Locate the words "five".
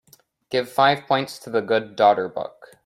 0.67-1.05